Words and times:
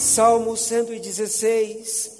Salmo 0.00 0.56
116. 0.56 2.18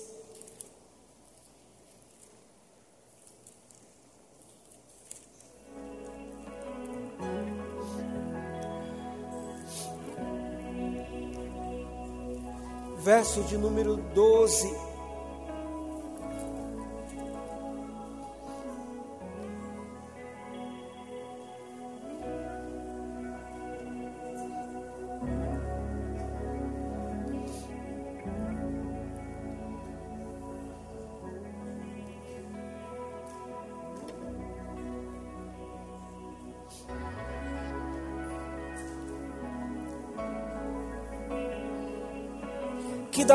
Verso 13.03 13.43
de 13.45 13.57
número 13.57 13.97
12. 13.97 14.90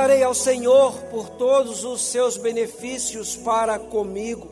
Que 0.06 0.10
darei 0.10 0.24
ao 0.24 0.36
Senhor 0.36 1.02
por 1.06 1.32
todos 1.32 1.84
os 1.84 2.00
seus 2.00 2.38
benefícios 2.38 3.36
para 3.36 3.80
comigo? 3.80 4.52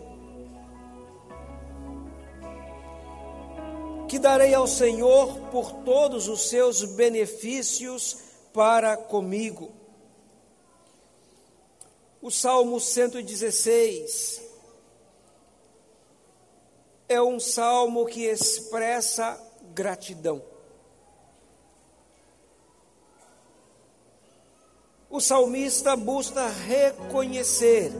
Que 4.09 4.17
darei 4.17 4.51
ao 4.55 4.65
Senhor 4.65 5.31
por 5.51 5.71
todos 5.83 6.27
os 6.27 6.49
seus 6.49 6.83
benefícios 6.95 8.17
para 8.51 8.97
comigo? 8.97 9.71
O 12.19 12.31
Salmo 12.31 12.79
116 12.79 14.41
é 17.07 17.21
um 17.21 17.39
salmo 17.39 18.07
que 18.07 18.23
expressa 18.23 19.39
gratidão. 19.71 20.52
O 25.13 25.21
salmista 25.21 25.95
busca 25.95 26.47
reconhecer 26.47 27.91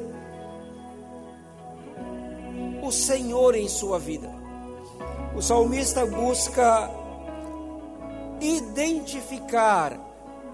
o 2.82 2.92
Senhor 2.92 3.54
em 3.54 3.70
sua 3.70 4.00
vida. 4.00 4.28
O 5.38 5.42
salmista 5.42 6.08
busca 6.08 6.90
identificar 8.42 9.96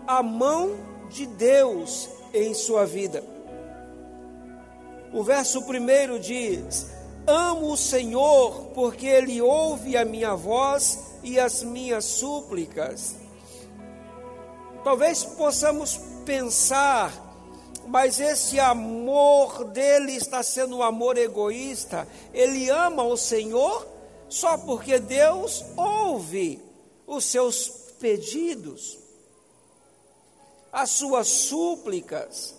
a 0.05 0.21
mão 0.21 0.75
de 1.09 1.25
Deus 1.27 2.09
em 2.33 2.53
sua 2.53 2.85
vida. 2.85 3.23
O 5.13 5.23
verso 5.23 5.61
primeiro 5.61 6.19
diz: 6.19 6.87
Amo 7.25 7.71
o 7.71 7.77
Senhor, 7.77 8.65
porque 8.75 9.07
Ele 9.07 9.41
ouve 9.41 9.95
a 9.95 10.03
minha 10.03 10.35
voz 10.35 11.05
e 11.23 11.39
as 11.39 11.63
minhas 11.63 12.03
súplicas. 12.03 13.15
Talvez 14.83 15.23
possamos 15.23 15.99
pensar, 16.25 17.11
mas 17.88 18.19
esse 18.19 18.59
amor 18.59 19.66
dele 19.66 20.13
está 20.13 20.41
sendo 20.41 20.77
um 20.77 20.83
amor 20.83 21.17
egoísta. 21.17 22.08
Ele 22.33 22.69
ama 22.69 23.03
o 23.03 23.17
Senhor 23.17 23.88
só 24.30 24.58
porque 24.58 24.99
Deus 24.99 25.66
ouve 25.75 26.61
os 27.05 27.25
seus 27.25 27.67
pedidos, 27.99 28.97
as 30.71 30.91
suas 30.91 31.27
súplicas, 31.27 32.55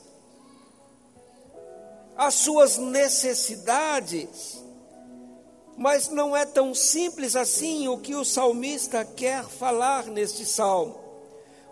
as 2.17 2.35
suas 2.35 2.77
necessidades. 2.77 4.63
Mas 5.79 6.09
não 6.09 6.37
é 6.37 6.45
tão 6.45 6.75
simples 6.75 7.35
assim 7.35 7.89
o 7.89 7.97
que 7.97 8.15
o 8.15 8.25
salmista 8.25 9.03
quer 9.05 9.45
falar 9.45 10.05
neste 10.07 10.45
salmo. 10.45 11.00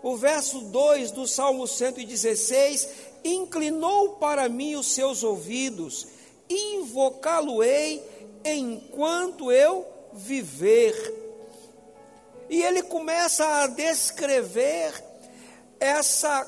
O 0.01 0.15
verso 0.15 0.61
2 0.61 1.11
do 1.11 1.27
Salmo 1.27 1.67
116: 1.67 2.89
Inclinou 3.23 4.15
para 4.15 4.47
mim 4.47 4.75
os 4.75 4.87
seus 4.87 5.23
ouvidos, 5.23 6.07
invocá-lo-ei 6.49 8.03
enquanto 8.45 9.51
eu 9.51 9.85
viver. 10.13 10.95
E 12.49 12.63
ele 12.63 12.81
começa 12.81 13.45
a 13.45 13.67
descrever 13.67 14.93
essa 15.79 16.47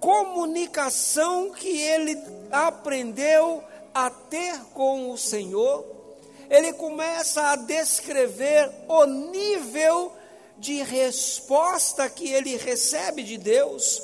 comunicação 0.00 1.50
que 1.50 1.68
ele 1.68 2.18
aprendeu 2.50 3.62
a 3.94 4.10
ter 4.10 4.58
com 4.72 5.10
o 5.10 5.18
Senhor. 5.18 5.84
Ele 6.48 6.72
começa 6.72 7.42
a 7.42 7.56
descrever 7.56 8.70
o 8.88 9.04
nível 9.04 10.12
de 10.60 10.82
resposta 10.82 12.08
que 12.08 12.28
ele 12.28 12.56
recebe 12.56 13.22
de 13.22 13.38
Deus. 13.38 14.02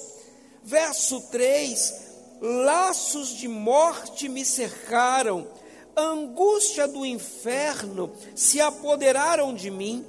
Verso 0.65 1.21
3: 1.31 1.95
Laços 2.41 3.29
de 3.29 3.47
morte 3.47 4.29
me 4.29 4.45
cercaram, 4.45 5.47
angústia 5.95 6.89
do 6.89 7.05
inferno 7.05 8.11
se 8.35 8.61
apoderaram 8.61 9.55
de 9.55 9.71
mim, 9.71 10.05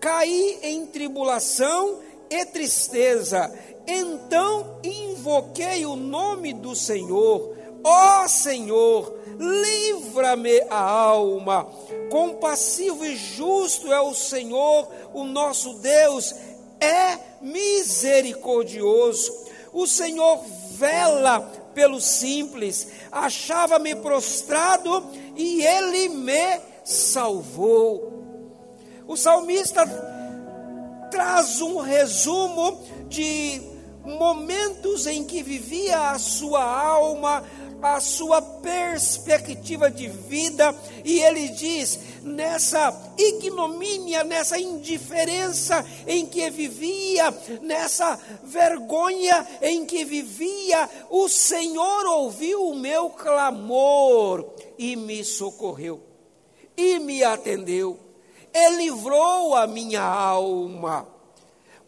caí 0.00 0.58
em 0.62 0.86
tribulação 0.86 2.00
e 2.28 2.44
tristeza. 2.44 3.52
Então 3.86 4.78
invoquei 4.84 5.86
o 5.86 5.96
nome 5.96 6.52
do 6.52 6.74
Senhor, 6.74 7.55
ó 7.86 8.26
Senhor, 8.26 9.14
livra-me 9.38 10.60
a 10.68 10.80
alma. 10.80 11.68
Compassivo 12.10 13.06
e 13.06 13.14
justo 13.14 13.92
é 13.92 14.00
o 14.00 14.12
Senhor, 14.12 14.88
o 15.14 15.22
nosso 15.22 15.74
Deus, 15.74 16.34
é 16.80 17.16
misericordioso. 17.40 19.32
O 19.72 19.86
Senhor 19.86 20.40
vela 20.72 21.40
pelo 21.74 22.00
simples, 22.00 22.88
achava-me 23.12 23.94
prostrado 23.94 25.08
e 25.36 25.62
ele 25.62 26.08
me 26.08 26.60
salvou. 26.84 28.12
O 29.06 29.16
salmista 29.16 29.84
traz 31.10 31.60
um 31.60 31.78
resumo 31.78 32.80
de 33.08 33.62
momentos 34.06 35.06
em 35.06 35.24
que 35.24 35.42
vivia 35.42 36.10
a 36.10 36.18
sua 36.18 36.62
alma, 36.62 37.42
a 37.82 38.00
sua 38.00 38.40
perspectiva 38.40 39.90
de 39.90 40.08
vida, 40.08 40.74
e 41.04 41.20
ele 41.20 41.48
diz: 41.48 41.98
nessa 42.22 42.92
ignomínia, 43.16 44.24
nessa 44.24 44.58
indiferença 44.58 45.84
em 46.06 46.26
que 46.26 46.50
vivia, 46.50 47.30
nessa 47.62 48.18
vergonha 48.42 49.46
em 49.62 49.86
que 49.86 50.04
vivia, 50.04 50.88
o 51.10 51.28
Senhor 51.28 52.06
ouviu 52.06 52.68
o 52.68 52.74
meu 52.74 53.10
clamor 53.10 54.44
e 54.78 54.96
me 54.96 55.24
socorreu, 55.24 56.00
e 56.76 56.98
me 56.98 57.22
atendeu, 57.22 57.98
e 58.52 58.70
livrou 58.70 59.54
a 59.54 59.66
minha 59.66 60.02
alma. 60.02 61.06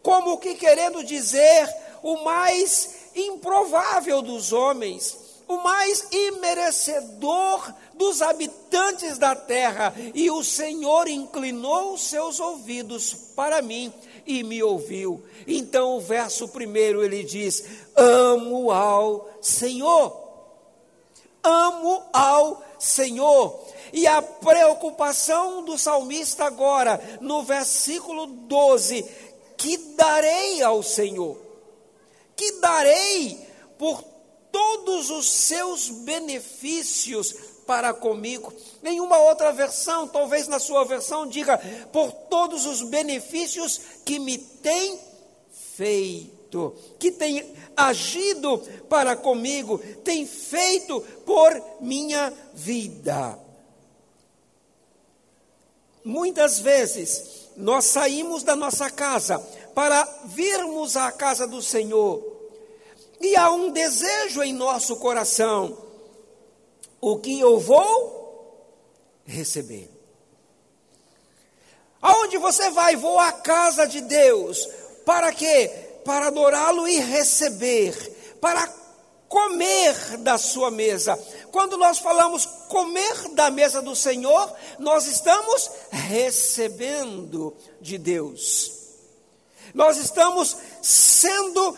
Como 0.01 0.37
que 0.37 0.55
querendo 0.55 1.03
dizer 1.03 1.67
o 2.01 2.23
mais 2.23 3.11
improvável 3.15 4.21
dos 4.21 4.53
homens, 4.53 5.28
o 5.49 5.57
mais 5.63 6.07
imerecedor 6.11 7.73
dos 7.95 8.21
habitantes 8.21 9.17
da 9.17 9.35
terra, 9.35 9.93
e 10.13 10.29
o 10.29 10.43
Senhor 10.43 11.07
inclinou 11.07 11.93
os 11.93 12.03
seus 12.03 12.39
ouvidos 12.39 13.13
para 13.35 13.59
mim 13.59 13.91
e 14.27 14.43
me 14.43 14.61
ouviu. 14.61 15.23
Então, 15.47 15.97
o 15.97 15.99
verso 15.99 16.47
primeiro 16.49 17.03
ele 17.03 17.23
diz: 17.23 17.65
Amo 17.95 18.71
ao 18.71 19.27
Senhor, 19.41 20.15
amo 21.43 22.03
ao 22.13 22.63
Senhor. 22.77 23.59
E 23.91 24.05
a 24.05 24.21
preocupação 24.21 25.63
do 25.63 25.79
salmista 25.79 26.45
agora, 26.45 27.01
no 27.21 27.41
versículo 27.41 28.27
12: 28.27 29.03
Que 29.57 29.77
darei 29.95 30.61
ao 30.61 30.83
Senhor? 30.83 31.37
Que 32.35 32.51
darei 32.59 33.47
por 33.79 34.03
todos 34.51 35.09
os 35.09 35.29
seus 35.29 35.89
benefícios 35.89 37.33
para 37.65 37.93
comigo. 37.93 38.51
Nenhuma 38.81 39.19
outra 39.19 39.51
versão, 39.51 40.07
talvez 40.07 40.47
na 40.47 40.59
sua 40.59 40.83
versão, 40.85 41.27
diga 41.27 41.57
por 41.91 42.11
todos 42.11 42.65
os 42.65 42.81
benefícios 42.81 43.79
que 44.03 44.17
me 44.17 44.37
tem 44.37 44.99
feito, 45.75 46.75
que 46.97 47.11
tem 47.11 47.53
agido 47.77 48.57
para 48.89 49.15
comigo, 49.15 49.77
tem 50.03 50.25
feito 50.25 50.99
por 51.25 51.61
minha 51.79 52.33
vida. 52.53 53.37
Muitas 56.03 56.59
vezes 56.59 57.49
nós 57.55 57.85
saímos 57.85 58.41
da 58.41 58.55
nossa 58.55 58.89
casa 58.89 59.37
para 59.75 60.03
virmos 60.25 60.97
à 60.97 61.11
casa 61.11 61.45
do 61.45 61.61
Senhor 61.61 62.28
E 63.21 63.35
há 63.35 63.51
um 63.51 63.71
desejo 63.71 64.41
em 64.41 64.53
nosso 64.53 64.95
coração: 64.97 65.77
o 67.01 67.17
que 67.17 67.39
eu 67.39 67.59
vou 67.59 68.19
receber. 69.25 69.89
Aonde 72.01 72.37
você 72.37 72.69
vai? 72.69 72.95
Vou 72.95 73.19
à 73.19 73.31
casa 73.31 73.85
de 73.85 74.01
Deus. 74.01 74.67
Para 75.05 75.31
quê? 75.33 75.69
Para 76.05 76.27
adorá-lo 76.27 76.87
e 76.87 76.99
receber. 76.99 77.93
Para 78.39 78.67
comer 79.27 80.17
da 80.17 80.37
sua 80.37 80.71
mesa. 80.71 81.17
Quando 81.51 81.77
nós 81.77 81.99
falamos 81.99 82.45
comer 82.67 83.29
da 83.33 83.51
mesa 83.51 83.81
do 83.81 83.95
Senhor, 83.95 84.51
nós 84.79 85.05
estamos 85.05 85.69
recebendo 85.91 87.55
de 87.79 87.97
Deus. 87.97 88.71
Nós 89.73 89.97
estamos 89.97 90.57
sendo 90.81 91.77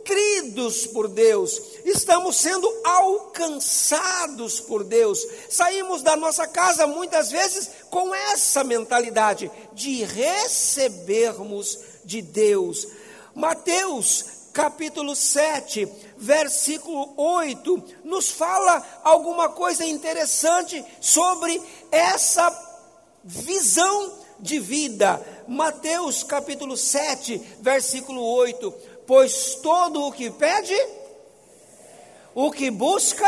nutridos 0.00 0.86
por 0.86 1.08
Deus, 1.08 1.60
estamos 1.84 2.36
sendo 2.36 2.68
alcançados 2.84 4.60
por 4.60 4.82
Deus. 4.84 5.26
Saímos 5.48 6.02
da 6.02 6.16
nossa 6.16 6.46
casa 6.46 6.86
muitas 6.86 7.30
vezes 7.30 7.70
com 7.90 8.14
essa 8.14 8.64
mentalidade 8.64 9.50
de 9.72 10.04
recebermos 10.04 11.78
de 12.04 12.22
Deus. 12.22 12.88
Mateus 13.34 14.24
capítulo 14.52 15.14
7, 15.14 15.88
versículo 16.16 17.14
8, 17.16 17.84
nos 18.04 18.30
fala 18.30 19.00
alguma 19.04 19.48
coisa 19.50 19.84
interessante 19.84 20.84
sobre 21.00 21.60
essa 21.92 22.50
visão 23.22 24.18
de 24.40 24.58
vida. 24.58 25.24
Mateus 25.46 26.22
capítulo 26.22 26.76
7, 26.76 27.40
versículo 27.60 28.22
8: 28.22 28.74
Pois 29.10 29.56
todo 29.56 30.06
o 30.06 30.12
que 30.12 30.30
pede, 30.30 30.72
o 32.32 32.48
que 32.48 32.70
busca 32.70 33.26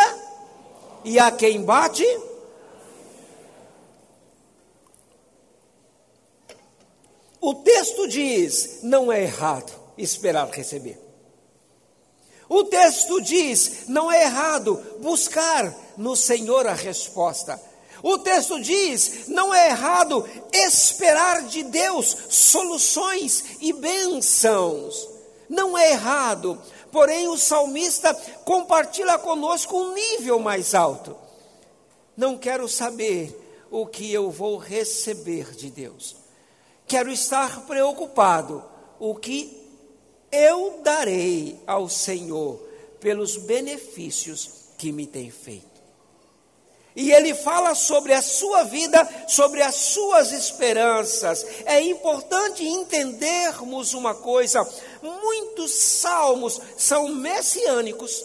e 1.04 1.18
a 1.18 1.28
quem 1.32 1.60
bate, 1.60 2.06
o 7.40 7.52
texto 7.56 8.06
diz: 8.06 8.78
não 8.84 9.10
é 9.10 9.24
errado 9.24 9.72
esperar 9.98 10.48
receber. 10.50 11.00
O 12.48 12.62
texto 12.62 13.20
diz: 13.20 13.88
não 13.88 14.08
é 14.08 14.22
errado 14.22 14.80
buscar 15.00 15.76
no 15.96 16.14
Senhor 16.14 16.64
a 16.68 16.74
resposta. 16.74 17.60
O 18.04 18.18
texto 18.18 18.60
diz: 18.60 19.26
não 19.26 19.52
é 19.52 19.70
errado 19.70 20.24
esperar 20.52 21.42
de 21.42 21.64
Deus 21.64 22.16
soluções 22.30 23.56
e 23.60 23.72
bênçãos. 23.72 25.11
Não 25.52 25.76
é 25.76 25.90
errado, 25.90 26.58
porém 26.90 27.28
o 27.28 27.36
salmista 27.36 28.14
compartilha 28.42 29.18
conosco 29.18 29.76
um 29.76 29.92
nível 29.92 30.38
mais 30.38 30.74
alto. 30.74 31.14
Não 32.16 32.38
quero 32.38 32.66
saber 32.66 33.38
o 33.70 33.86
que 33.86 34.10
eu 34.10 34.30
vou 34.30 34.56
receber 34.56 35.54
de 35.54 35.70
Deus. 35.70 36.16
Quero 36.86 37.12
estar 37.12 37.66
preocupado 37.66 38.64
o 38.98 39.14
que 39.14 39.62
eu 40.32 40.80
darei 40.82 41.60
ao 41.66 41.86
Senhor 41.86 42.58
pelos 42.98 43.36
benefícios 43.36 44.48
que 44.78 44.90
me 44.90 45.06
tem 45.06 45.30
feito. 45.30 45.72
E 46.94 47.10
ele 47.10 47.34
fala 47.34 47.74
sobre 47.74 48.12
a 48.12 48.20
sua 48.20 48.64
vida, 48.64 49.08
sobre 49.26 49.62
as 49.62 49.74
suas 49.74 50.30
esperanças. 50.30 51.44
É 51.64 51.80
importante 51.80 52.64
entendermos 52.66 53.94
uma 53.94 54.14
coisa: 54.14 54.66
muitos 55.02 55.72
salmos 55.72 56.60
são 56.76 57.08
messiânicos, 57.08 58.24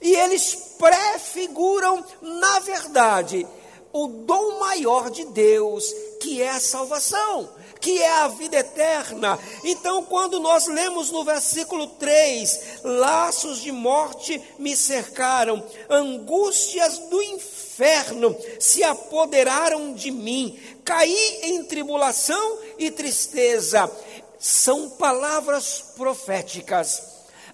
e 0.00 0.14
eles 0.14 0.74
prefiguram, 0.78 2.04
na 2.20 2.58
verdade, 2.60 3.46
o 3.92 4.06
dom 4.06 4.60
maior 4.60 5.10
de 5.10 5.24
Deus, 5.26 5.92
que 6.20 6.40
é 6.40 6.50
a 6.50 6.60
salvação 6.60 7.50
que 7.80 8.00
é 8.00 8.10
a 8.10 8.28
vida 8.28 8.58
eterna. 8.58 9.38
Então, 9.64 10.04
quando 10.04 10.38
nós 10.38 10.66
lemos 10.66 11.10
no 11.10 11.24
versículo 11.24 11.86
3: 11.86 12.80
laços 12.84 13.60
de 13.60 13.72
morte 13.72 14.40
me 14.58 14.76
cercaram, 14.76 15.64
angústias 15.88 16.98
do 16.98 17.22
inferno 17.22 18.36
se 18.58 18.84
apoderaram 18.84 19.94
de 19.94 20.10
mim, 20.10 20.58
caí 20.84 21.40
em 21.44 21.64
tribulação 21.64 22.58
e 22.78 22.90
tristeza. 22.90 23.90
São 24.40 24.88
palavras 24.88 25.92
proféticas 25.96 27.02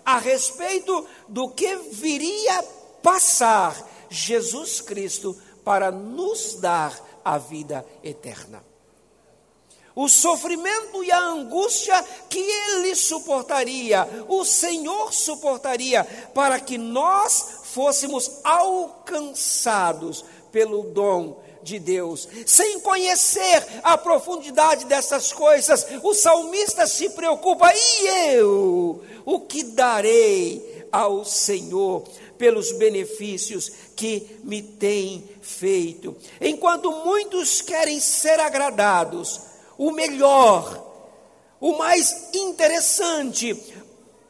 a 0.04 0.18
respeito 0.18 1.04
do 1.28 1.50
que 1.50 1.76
viria 1.90 2.62
passar 3.02 3.76
Jesus 4.08 4.80
Cristo 4.80 5.36
para 5.64 5.90
nos 5.90 6.54
dar 6.60 6.96
a 7.24 7.38
vida 7.38 7.84
eterna. 8.04 8.64
O 9.96 10.08
sofrimento 10.08 11.02
e 11.02 11.10
a 11.10 11.18
angústia 11.18 12.00
que 12.28 12.38
ele 12.38 12.94
suportaria, 12.94 14.06
o 14.28 14.44
Senhor 14.44 15.12
suportaria, 15.12 16.04
para 16.32 16.60
que 16.60 16.78
nós 16.78 17.62
fôssemos 17.64 18.30
alcançados 18.44 20.24
pelo 20.52 20.84
dom 20.84 21.42
de 21.66 21.80
Deus. 21.80 22.28
Sem 22.46 22.80
conhecer 22.80 23.66
a 23.82 23.98
profundidade 23.98 24.86
dessas 24.86 25.32
coisas, 25.32 25.84
o 26.02 26.14
salmista 26.14 26.86
se 26.86 27.10
preocupa: 27.10 27.70
e 27.74 28.06
eu? 28.34 29.02
O 29.24 29.40
que 29.40 29.64
darei 29.64 30.86
ao 30.92 31.24
Senhor? 31.24 32.04
pelos 32.38 32.72
benefícios 32.72 33.72
que 33.96 34.38
me 34.44 34.62
tem 34.62 35.26
feito. 35.40 36.14
Enquanto 36.38 36.92
muitos 36.92 37.62
querem 37.62 37.98
ser 37.98 38.38
agradados, 38.38 39.40
o 39.78 39.90
melhor, 39.90 40.86
o 41.58 41.78
mais 41.78 42.28
interessante. 42.34 43.58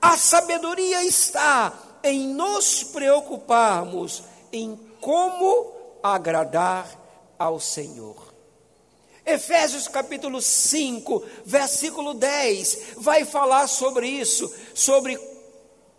A 0.01 0.17
sabedoria 0.17 1.05
está 1.05 1.99
em 2.05 2.29
nos 2.29 2.85
preocuparmos 2.85 4.23
em 4.53 4.79
como 5.01 5.99
agradar 6.01 7.06
ao 7.39 7.61
Senhor. 7.61 8.35
Efésios 9.25 9.89
capítulo 9.89 10.41
5, 10.41 11.23
versículo 11.45 12.15
10, 12.15 12.95
vai 12.99 13.25
falar 13.25 13.67
sobre 13.67 14.07
isso, 14.09 14.53
sobre 14.73 15.19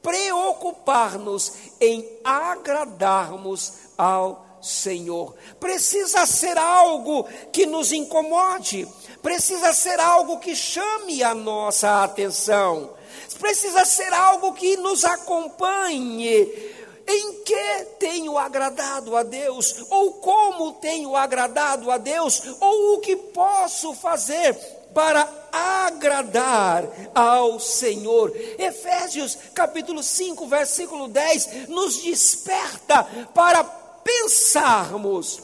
preocupar-nos 0.02 1.52
em 1.82 2.08
agradarmos 2.24 3.74
ao 3.98 4.46
Senhor. 4.62 5.36
Precisa 5.60 6.26
ser 6.26 6.58
algo 6.58 7.26
que 7.52 7.66
nos 7.66 7.92
incomode, 7.92 8.88
precisa 9.22 9.74
ser 9.74 10.00
algo 10.00 10.40
que 10.40 10.56
chame 10.56 11.22
a 11.22 11.36
nossa 11.36 12.04
atenção, 12.04 12.94
precisa 13.40 13.84
ser 13.84 14.14
algo 14.14 14.54
que 14.54 14.78
nos 14.78 15.04
acompanhe. 15.04 16.77
Em 17.08 17.44
que 17.44 17.86
tenho 18.00 18.38
agradado 18.38 19.16
a 19.16 19.24
Deus? 19.24 19.86
Ou 19.90 20.14
como 20.14 20.74
tenho 20.74 21.16
agradado 21.16 21.90
a 21.90 21.98
Deus? 21.98 22.42
Ou 22.60 22.96
o 22.96 23.00
que 23.00 23.16
posso 23.16 23.94
fazer 23.94 24.54
para 24.94 25.30
agradar 25.52 26.86
ao 27.14 27.60
Senhor. 27.60 28.36
Efésios 28.58 29.38
capítulo 29.54 30.02
5, 30.02 30.48
versículo 30.48 31.08
10 31.08 31.70
nos 31.70 32.02
desperta 32.02 33.04
para 33.34 33.64
pensarmos 33.64 35.42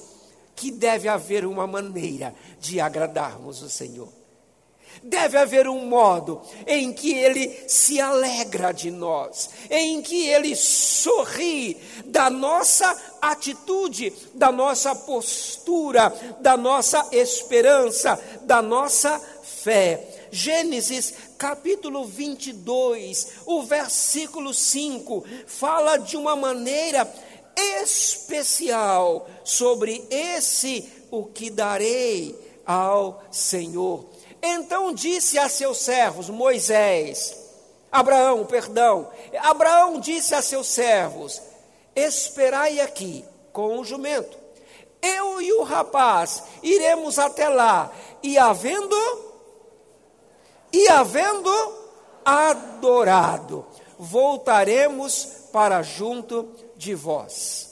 que 0.56 0.72
deve 0.72 1.08
haver 1.08 1.46
uma 1.46 1.68
maneira 1.68 2.34
de 2.60 2.80
agradarmos 2.80 3.62
o 3.62 3.70
Senhor. 3.70 4.23
Deve 5.04 5.38
haver 5.38 5.68
um 5.68 5.86
modo 5.86 6.42
em 6.66 6.94
que 6.94 7.14
Ele 7.14 7.66
se 7.68 8.00
alegra 8.00 8.72
de 8.72 8.90
nós, 8.90 9.50
em 9.70 10.02
que 10.02 10.28
Ele 10.28 10.56
sorri 10.56 11.78
da 12.06 12.30
nossa 12.30 12.96
atitude, 13.22 14.14
da 14.34 14.50
nossa 14.50 14.96
postura, 14.96 16.10
da 16.40 16.56
nossa 16.56 17.06
esperança, 17.12 18.18
da 18.44 18.62
nossa 18.62 19.20
fé. 19.44 20.28
Gênesis 20.32 21.14
capítulo 21.38 22.06
22, 22.06 23.28
o 23.46 23.62
versículo 23.64 24.54
5, 24.54 25.26
fala 25.46 25.98
de 25.98 26.16
uma 26.16 26.36
maneira 26.36 27.08
especial 27.82 29.28
sobre 29.44 30.02
esse 30.10 30.90
o 31.12 31.26
que 31.26 31.50
darei 31.50 32.34
ao 32.66 33.22
Senhor. 33.32 34.13
Então 34.46 34.94
disse 34.94 35.40
a 35.40 35.48
seus 35.48 35.78
servos, 35.78 36.30
Moisés, 36.30 37.34
Abraão, 37.90 38.46
perdão, 38.46 39.10
Abraão 39.40 40.02
disse 40.02 40.36
a 40.36 40.42
seus 40.42 40.68
servos: 40.68 41.42
Esperai 41.96 42.82
aqui 42.82 43.24
com 43.54 43.80
o 43.80 43.86
jumento. 43.86 44.38
Eu 45.02 45.42
e 45.42 45.54
o 45.54 45.64
rapaz 45.64 46.44
iremos 46.62 47.18
até 47.18 47.48
lá, 47.48 47.90
e 48.22 48.38
havendo, 48.38 48.98
e 50.74 50.90
havendo 50.90 51.50
adorado, 52.26 53.66
voltaremos 53.98 55.26
para 55.54 55.82
junto 55.84 56.54
de 56.76 56.94
vós. 56.94 57.70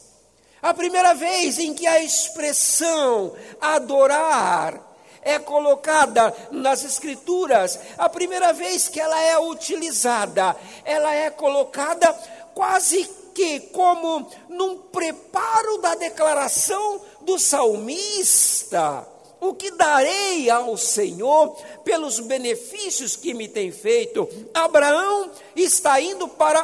A 0.62 0.74
primeira 0.74 1.14
vez 1.14 1.60
em 1.60 1.74
que 1.74 1.86
a 1.86 2.02
expressão 2.02 3.34
adorar 3.60 4.91
é 5.22 5.40
colocada 5.40 6.34
nas 6.52 6.84
Escrituras, 6.84 7.80
a 7.98 8.10
primeira 8.10 8.54
vez 8.54 8.88
que 8.88 9.00
ela 9.00 9.22
é 9.22 9.40
utilizada, 9.40 10.56
ela 10.84 11.14
é 11.16 11.30
colocada 11.30 12.12
quase 12.54 13.10
que 13.34 13.60
como 13.72 14.30
num 14.50 14.78
preparo 14.78 15.78
da 15.78 15.96
declaração 15.96 17.02
do 17.22 17.40
salmista. 17.40 19.08
O 19.40 19.56
que 19.56 19.72
darei 19.72 20.50
ao 20.50 20.78
Senhor 20.78 21.56
pelos 21.84 22.20
benefícios 22.20 23.16
que 23.16 23.34
me 23.34 23.48
tem 23.48 23.72
feito? 23.72 24.30
Abraão 24.54 25.32
está 25.56 26.00
indo 26.00 26.28
para 26.28 26.64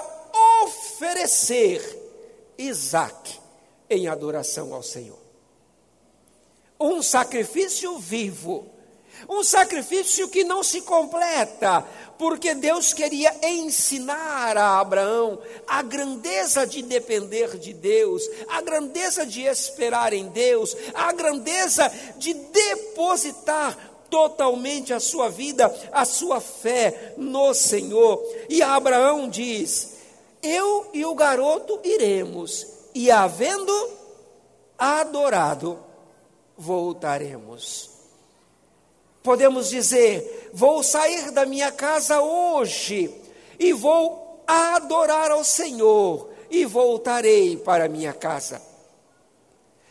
oferecer 0.63 1.81
Isaac 2.57 3.39
em 3.89 4.07
adoração 4.07 4.73
ao 4.73 4.83
Senhor. 4.83 5.26
Um 6.79 7.01
sacrifício 7.01 7.98
vivo, 7.98 8.65
um 9.27 9.43
sacrifício 9.43 10.27
que 10.29 10.43
não 10.43 10.63
se 10.63 10.81
completa, 10.81 11.84
porque 12.17 12.53
Deus 12.53 12.93
queria 12.93 13.34
ensinar 13.43 14.57
a 14.57 14.79
Abraão 14.79 15.39
a 15.67 15.81
grandeza 15.81 16.65
de 16.65 16.81
depender 16.81 17.57
de 17.57 17.74
Deus, 17.74 18.24
a 18.50 18.62
grandeza 18.62 19.25
de 19.25 19.41
esperar 19.43 20.13
em 20.13 20.27
Deus, 20.27 20.75
a 20.93 21.12
grandeza 21.13 21.91
de 22.17 22.34
depositar 22.34 23.77
totalmente 24.10 24.93
a 24.93 25.00
sua 25.00 25.29
vida, 25.29 25.74
a 25.91 26.05
sua 26.05 26.39
fé 26.39 27.13
no 27.17 27.53
Senhor. 27.53 28.24
E 28.50 28.62
Abraão 28.62 29.29
diz: 29.29 29.98
Eu 30.41 30.89
e 30.93 31.05
o 31.05 31.15
garoto 31.15 31.79
iremos, 31.84 32.67
e 32.93 33.12
havendo 33.12 33.91
adorado, 34.77 35.87
voltaremos. 36.57 37.89
Podemos 39.21 39.69
dizer: 39.69 40.49
vou 40.53 40.81
sair 40.81 41.31
da 41.31 41.45
minha 41.45 41.71
casa 41.71 42.21
hoje 42.21 43.13
e 43.59 43.73
vou 43.73 44.43
adorar 44.47 45.31
ao 45.31 45.43
Senhor 45.43 46.29
e 46.49 46.65
voltarei 46.65 47.57
para 47.57 47.89
minha 47.89 48.13
casa. 48.13 48.61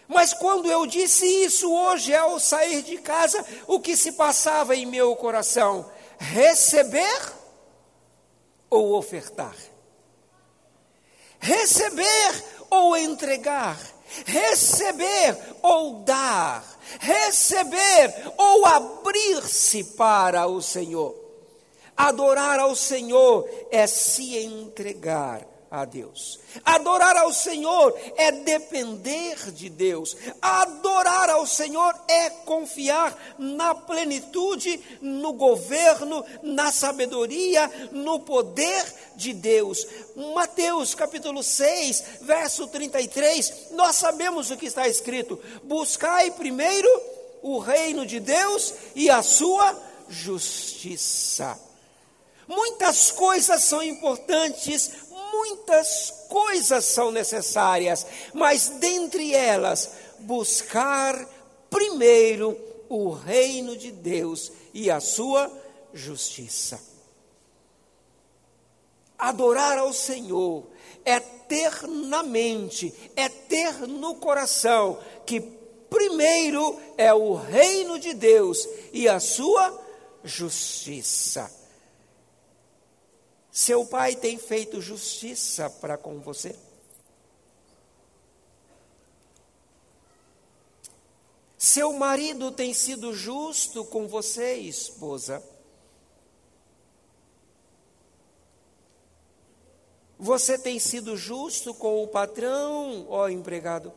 Mas 0.09 0.33
quando 0.33 0.71
eu 0.71 0.87
disse 0.87 1.27
isso 1.27 1.73
hoje, 1.73 2.15
ao 2.15 2.39
sair 2.39 2.83
de 2.83 2.97
casa, 2.99 3.45
o 3.67 3.81
que 3.81 3.97
se 3.97 4.13
passava 4.13 4.75
em 4.77 4.87
meu 4.87 5.17
coração? 5.17 5.91
Receber 6.19 7.33
ou 8.71 8.95
ofertar? 8.95 9.57
Receber 11.41 12.45
ou 12.71 12.97
entregar? 12.97 13.96
Receber 14.27 15.37
ou 15.63 16.05
dar? 16.05 16.77
receber 17.01 18.33
ou 18.37 18.65
abrir-se 18.65 19.85
para 19.85 20.47
o 20.47 20.63
Senhor. 20.63 21.15
Adorar 21.97 22.59
ao 22.59 22.77
Senhor 22.77 23.49
é 23.71 23.87
se 23.87 24.37
entregar 24.39 25.56
a 25.77 25.85
Deus. 25.85 26.39
Adorar 26.65 27.17
ao 27.17 27.33
Senhor 27.33 27.95
é 28.17 28.33
depender 28.33 29.53
de 29.53 29.69
Deus. 29.69 30.17
Adorar 30.41 31.29
ao 31.31 31.47
Senhor 31.47 31.95
é 32.09 32.31
confiar 32.31 33.17
na 33.39 33.75
plenitude, 33.75 34.81
no 35.01 35.35
governo, 35.35 36.25
na 36.43 36.73
sabedoria, 36.73 37.71
no 37.93 38.21
poder 38.21 38.85
de 39.17 39.35
Deus. 39.35 39.87
Mateus 40.35 40.95
capítulo 40.95 41.43
6, 41.43 42.05
verso 42.23 42.67
33, 42.69 43.73
nós 43.73 43.97
sabemos 43.97 44.51
o 44.51 44.57
que 44.57 44.67
está 44.67 44.89
escrito: 44.89 45.39
Buscai 45.63 46.31
primeiro 46.31 46.89
o 47.43 47.59
reino 47.59 48.07
de 48.07 48.19
Deus 48.19 48.73
e 48.95 49.11
a 49.11 49.23
sua 49.23 49.79
justiça. 50.09 51.67
Muitas 52.49 53.11
coisas 53.11 53.65
são 53.65 53.83
importantes, 53.83 54.91
muitas 55.37 56.27
coisas 56.29 56.85
são 56.85 57.11
necessárias, 57.11 58.07
mas 58.33 58.69
dentre 58.81 59.35
elas, 59.35 59.91
buscar 60.21 61.15
primeiro 61.69 62.59
o 62.89 63.11
reino 63.11 63.77
de 63.77 63.91
Deus 63.91 64.51
e 64.73 64.91
a 64.91 65.01
sua 65.01 65.53
justiça. 65.93 66.81
Adorar 69.19 69.79
ao 69.79 69.93
Senhor 69.93 70.65
é 71.05 71.21
ter 71.21 71.87
na 71.87 72.23
mente, 72.23 72.93
é 73.15 73.29
ter 73.29 73.87
no 73.87 74.17
coração 74.17 74.99
que 75.25 75.41
primeiro 75.41 76.79
é 76.97 77.13
o 77.15 77.35
reino 77.35 77.99
de 77.99 78.13
Deus 78.13 78.69
e 78.93 79.09
a 79.09 79.21
sua 79.21 79.83
justiça. 80.25 81.51
Seu 83.57 83.87
pai 83.87 84.15
tem 84.15 84.37
feito 84.37 84.83
justiça 84.83 85.71
para 85.71 85.97
com 85.97 86.21
você? 86.21 86.55
Seu 91.57 91.91
marido 91.95 92.53
tem 92.53 92.75
sido 92.75 93.15
justo 93.15 93.83
com 93.87 94.07
você, 94.07 94.57
esposa? 94.57 95.43
Você 100.19 100.59
tem 100.59 100.79
sido 100.79 101.17
justo 101.17 101.73
com 101.73 102.05
o 102.05 102.09
patrão, 102.09 103.07
ó 103.09 103.27
empregado? 103.27 103.91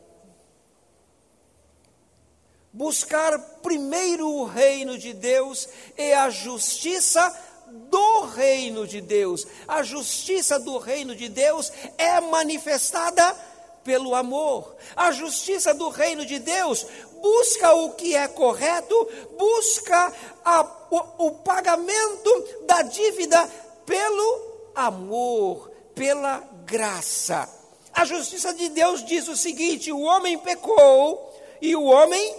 Buscar 2.71 3.37
primeiro 3.61 4.25
o 4.25 4.45
reino 4.45 4.97
de 4.97 5.11
Deus 5.11 5.67
e 5.97 6.13
a 6.13 6.29
justiça 6.29 7.48
do 7.69 8.21
reino 8.21 8.87
de 8.87 9.01
Deus. 9.01 9.45
A 9.67 9.83
justiça 9.83 10.59
do 10.59 10.77
reino 10.77 11.15
de 11.15 11.29
Deus 11.29 11.71
é 11.97 12.19
manifestada 12.21 13.35
pelo 13.83 14.13
amor. 14.13 14.75
A 14.95 15.11
justiça 15.11 15.73
do 15.73 15.89
reino 15.89 16.25
de 16.25 16.39
Deus 16.39 16.85
busca 17.21 17.73
o 17.73 17.91
que 17.91 18.15
é 18.15 18.27
correto, 18.27 19.07
busca 19.37 20.13
a, 20.43 20.61
o, 20.91 21.27
o 21.27 21.31
pagamento 21.31 22.65
da 22.65 22.81
dívida 22.81 23.49
pelo 23.85 24.71
amor, 24.75 25.71
pela 25.95 26.39
graça. 26.65 27.49
A 27.93 28.05
justiça 28.05 28.53
de 28.53 28.69
Deus 28.69 29.03
diz 29.03 29.27
o 29.27 29.35
seguinte: 29.35 29.91
o 29.91 30.01
homem 30.01 30.37
pecou 30.37 31.33
e 31.61 31.75
o 31.75 31.83
homem 31.83 32.35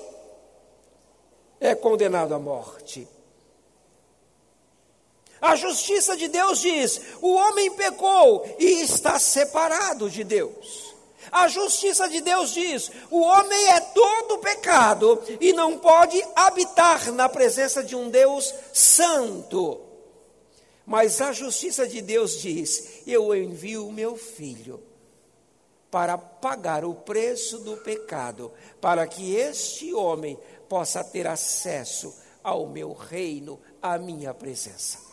é 1.61 1.75
condenado 1.75 2.35
à 2.35 2.39
morte. 2.39 3.07
A 5.41 5.57
justiça 5.57 6.17
de 6.17 6.29
Deus 6.29 6.61
diz: 6.61 7.01
o 7.21 7.33
homem 7.33 7.71
pecou 7.73 8.45
e 8.59 8.83
está 8.83 9.19
separado 9.19 10.11
de 10.11 10.23
Deus. 10.23 10.95
A 11.33 11.49
justiça 11.49 12.09
de 12.09 12.21
Deus 12.21 12.53
diz: 12.53 12.91
o 13.11 13.21
homem 13.21 13.69
é 13.69 13.81
todo 13.81 14.39
pecado 14.39 15.23
e 15.41 15.53
não 15.53 15.79
pode 15.79 16.23
habitar 16.37 17.11
na 17.13 17.29
presença 17.29 17.83
de 17.83 17.97
um 17.97 18.11
Deus 18.11 18.55
santo. 18.73 19.81
Mas 20.85 21.21
a 21.21 21.33
justiça 21.33 21.89
de 21.89 22.03
Deus 22.03 22.41
diz: 22.41 23.03
eu 23.07 23.35
envio 23.35 23.87
o 23.87 23.93
meu 23.93 24.17
filho 24.17 24.83
para 25.91 26.19
pagar 26.19 26.85
o 26.85 26.95
preço 26.95 27.59
do 27.59 27.79
pecado, 27.79 28.53
para 28.81 29.07
que 29.07 29.35
este 29.35 29.93
homem 29.95 30.39
possa 30.69 31.03
ter 31.03 31.27
acesso 31.27 32.15
ao 32.45 32.67
meu 32.67 32.93
reino, 32.93 33.59
à 33.83 33.99
minha 33.99 34.33
presença 34.33 35.10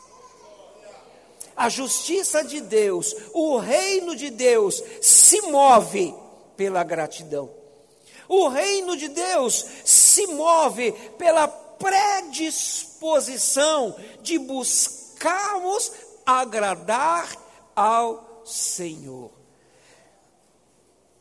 a 1.57 1.67
justiça 1.69 2.43
de 2.43 2.59
Deus, 2.61 3.15
o 3.33 3.57
reino 3.57 4.15
de 4.15 4.29
Deus 4.29 4.83
se 5.01 5.41
move 5.41 6.13
pela 6.55 6.83
gratidão. 6.83 7.49
O 8.29 8.47
reino 8.47 8.95
de 8.95 9.07
Deus 9.07 9.65
se 9.83 10.27
move 10.27 10.91
pela 11.17 11.47
predisposição 11.47 13.95
de 14.21 14.37
buscarmos 14.37 15.91
agradar 16.23 17.35
ao 17.75 18.43
Senhor. 18.45 19.31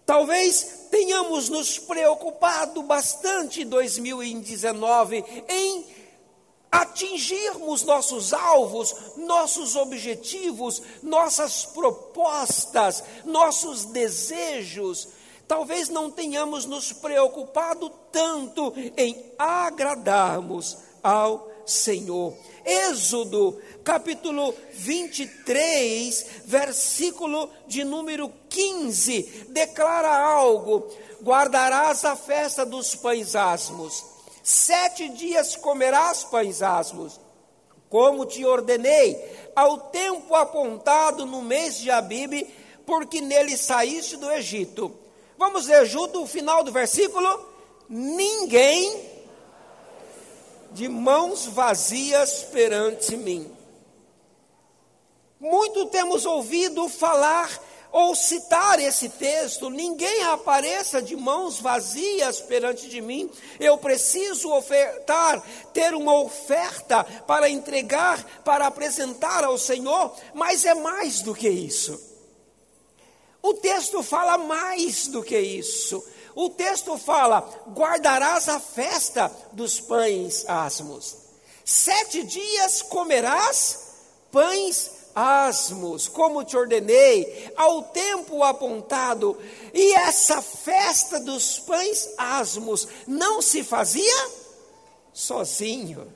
Talvez 0.05 0.88
tenhamos 0.90 1.49
nos 1.49 1.78
preocupado 1.78 2.83
bastante 2.83 3.62
em 3.62 3.66
2019 3.66 5.25
em 5.49 5.95
atingirmos 6.80 7.83
nossos 7.83 8.33
alvos, 8.33 8.95
nossos 9.16 9.76
objetivos, 9.76 10.83
nossas 11.02 11.64
propostas, 11.64 13.02
nossos 13.25 13.87
desejos, 13.87 15.09
talvez 15.49 15.88
não 15.88 16.11
tenhamos 16.11 16.66
nos 16.66 16.92
preocupado 16.92 17.90
tanto 18.12 18.73
em 18.97 19.33
agradarmos 19.38 20.76
ao 21.02 21.50
Senhor. 21.64 22.35
Êxodo, 22.64 23.61
capítulo 23.85 24.54
23, 24.73 26.26
versículo 26.45 27.49
de 27.66 27.85
número 27.85 28.30
15, 28.49 29.47
declara 29.50 30.14
algo: 30.16 30.88
guardarás 31.23 32.04
a 32.04 32.16
festa 32.16 32.66
dos 32.66 32.95
pães 32.95 33.37
asmos, 33.37 34.15
sete 34.48 35.08
dias 35.08 35.56
comerás 35.56 36.22
pães 36.22 36.62
asmos, 36.62 37.18
como 37.90 38.24
te 38.24 38.44
ordenei, 38.44 39.50
ao 39.56 39.76
tempo 39.90 40.36
apontado 40.36 41.26
no 41.26 41.42
mês 41.42 41.78
de 41.78 41.90
Abibe, 41.90 42.48
porque 42.86 43.20
nele 43.20 43.56
saíste 43.56 44.16
do 44.16 44.30
Egito. 44.30 44.96
Vamos 45.36 45.66
ler 45.66 45.84
junto 45.84 46.22
o 46.22 46.28
final 46.28 46.62
do 46.62 46.70
versículo? 46.70 47.44
Ninguém 47.88 49.10
de 50.70 50.88
mãos 50.88 51.46
vazias 51.46 52.44
perante 52.44 53.16
mim. 53.16 53.50
Muito 55.40 55.86
temos 55.86 56.24
ouvido 56.24 56.88
falar 56.88 57.50
ou 57.96 58.14
citar 58.14 58.78
esse 58.78 59.08
texto: 59.08 59.70
ninguém 59.70 60.22
apareça 60.24 61.00
de 61.00 61.16
mãos 61.16 61.58
vazias 61.58 62.40
perante 62.40 62.90
de 62.90 63.00
mim. 63.00 63.30
Eu 63.58 63.78
preciso 63.78 64.52
ofertar, 64.52 65.42
ter 65.72 65.94
uma 65.94 66.20
oferta 66.20 67.02
para 67.26 67.48
entregar, 67.48 68.22
para 68.44 68.66
apresentar 68.66 69.44
ao 69.44 69.56
Senhor, 69.56 70.14
mas 70.34 70.66
é 70.66 70.74
mais 70.74 71.22
do 71.22 71.34
que 71.34 71.48
isso. 71.48 71.98
O 73.42 73.54
texto 73.54 74.02
fala 74.02 74.36
mais 74.36 75.06
do 75.06 75.22
que 75.22 75.38
isso. 75.38 76.04
O 76.34 76.50
texto 76.50 76.98
fala: 76.98 77.48
guardarás 77.74 78.46
a 78.50 78.60
festa 78.60 79.34
dos 79.52 79.80
pães 79.80 80.44
asmos. 80.46 81.16
Sete 81.64 82.22
dias 82.24 82.82
comerás 82.82 83.86
pães 84.30 84.95
asmos, 85.16 86.08
como 86.08 86.44
te 86.44 86.54
ordenei, 86.54 87.50
ao 87.56 87.85
tempo 87.85 88.42
apontado. 88.44 89.38
E 89.73 89.94
essa 89.94 90.42
festa 90.42 91.18
dos 91.18 91.58
pães 91.58 92.11
asmos 92.18 92.87
não 93.06 93.40
se 93.40 93.64
fazia 93.64 94.30
sozinho. 95.14 96.12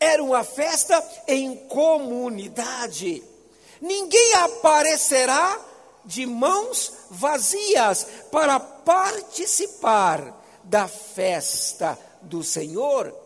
Era 0.00 0.22
uma 0.22 0.42
festa 0.44 1.02
em 1.28 1.56
comunidade. 1.68 3.22
Ninguém 3.80 4.34
aparecerá 4.34 5.60
de 6.06 6.24
mãos 6.24 6.92
vazias 7.10 8.06
para 8.30 8.58
participar 8.58 10.42
da 10.62 10.88
festa 10.88 11.98
do 12.22 12.42
Senhor. 12.42 13.25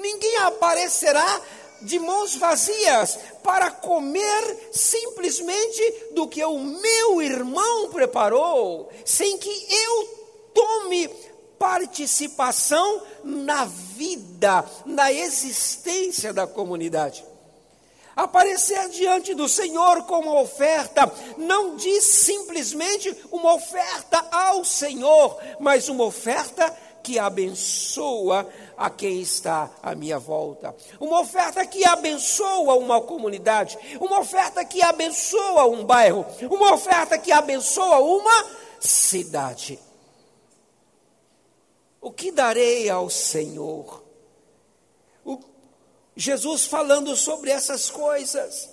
Ninguém 0.00 0.36
aparecerá 0.38 1.40
de 1.82 1.98
mãos 1.98 2.34
vazias 2.34 3.18
para 3.42 3.70
comer 3.70 4.70
simplesmente 4.72 6.04
do 6.12 6.28
que 6.28 6.44
o 6.44 6.58
meu 6.58 7.22
irmão 7.22 7.90
preparou, 7.90 8.90
sem 9.04 9.38
que 9.38 9.66
eu 9.70 10.20
tome 10.54 11.08
participação 11.58 13.02
na 13.22 13.64
vida, 13.66 14.64
na 14.86 15.12
existência 15.12 16.32
da 16.32 16.46
comunidade. 16.46 17.24
Aparecer 18.16 18.88
diante 18.88 19.34
do 19.34 19.48
Senhor 19.48 20.02
com 20.02 20.18
uma 20.20 20.40
oferta 20.40 21.10
não 21.38 21.76
diz 21.76 22.04
simplesmente 22.04 23.16
uma 23.30 23.54
oferta 23.54 24.26
ao 24.30 24.64
Senhor, 24.64 25.38
mas 25.58 25.88
uma 25.88 26.04
oferta 26.04 26.76
que 27.02 27.18
abençoa 27.18 28.46
a 28.80 28.88
quem 28.88 29.20
está 29.20 29.70
à 29.82 29.94
minha 29.94 30.18
volta. 30.18 30.74
Uma 30.98 31.20
oferta 31.20 31.66
que 31.66 31.84
abençoa 31.84 32.76
uma 32.76 32.98
comunidade, 32.98 33.78
uma 34.00 34.20
oferta 34.20 34.64
que 34.64 34.80
abençoa 34.80 35.66
um 35.66 35.84
bairro, 35.84 36.24
uma 36.50 36.72
oferta 36.72 37.18
que 37.18 37.30
abençoa 37.30 38.00
uma 38.00 38.46
cidade. 38.80 39.78
O 42.00 42.10
que 42.10 42.32
darei 42.32 42.88
ao 42.88 43.10
Senhor? 43.10 44.02
Jesus 46.16 46.64
falando 46.64 47.14
sobre 47.16 47.50
essas 47.50 47.90
coisas. 47.90 48.70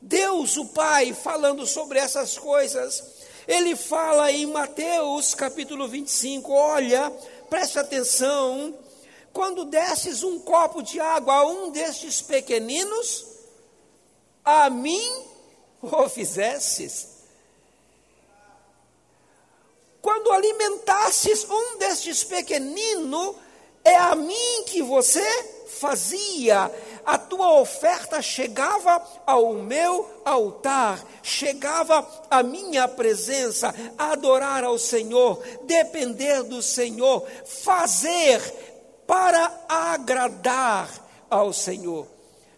Deus, 0.00 0.56
o 0.56 0.66
Pai, 0.66 1.12
falando 1.12 1.66
sobre 1.66 1.98
essas 1.98 2.38
coisas. 2.38 3.16
Ele 3.46 3.76
fala 3.76 4.32
em 4.32 4.46
Mateus 4.46 5.34
capítulo 5.34 5.86
25: 5.86 6.52
Olha, 6.52 7.12
preste 7.48 7.78
atenção. 7.78 8.78
Quando 9.32 9.64
desses 9.64 10.22
um 10.22 10.38
copo 10.38 10.82
de 10.82 10.98
água 10.98 11.34
a 11.34 11.46
um 11.46 11.70
destes 11.70 12.22
pequeninos, 12.22 13.26
a 14.44 14.70
mim 14.70 15.24
o 15.82 16.08
fizesses. 16.08 17.16
Quando 20.00 20.30
alimentasses 20.30 21.44
um 21.50 21.78
destes 21.78 22.22
pequeninos, 22.22 23.36
é 23.84 23.96
a 23.96 24.14
mim 24.14 24.64
que 24.66 24.82
você 24.82 25.26
fazia, 25.66 26.70
a 27.06 27.16
tua 27.16 27.60
oferta 27.60 28.20
chegava 28.20 29.00
ao 29.24 29.54
meu 29.54 30.20
altar, 30.24 31.02
chegava 31.22 32.06
à 32.28 32.42
minha 32.42 32.88
presença, 32.88 33.72
adorar 33.96 34.64
ao 34.64 34.78
Senhor, 34.78 35.40
depender 35.62 36.42
do 36.42 36.60
Senhor, 36.60 37.24
fazer 37.46 38.40
para 39.06 39.64
agradar 39.68 40.90
ao 41.30 41.52
Senhor. 41.52 42.08